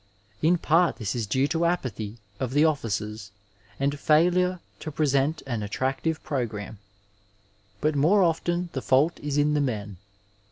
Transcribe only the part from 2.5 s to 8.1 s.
the officers and failure to present an attractive programme, but